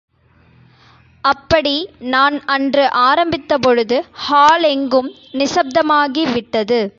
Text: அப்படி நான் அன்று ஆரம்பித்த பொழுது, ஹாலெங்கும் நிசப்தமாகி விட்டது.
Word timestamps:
அப்படி 1.23 1.73
நான் 2.11 2.37
அன்று 2.45 2.85
ஆரம்பித்த 3.01 3.57
பொழுது, 3.57 3.97
ஹாலெங்கும் 4.29 5.09
நிசப்தமாகி 5.33 6.23
விட்டது. 6.33 6.81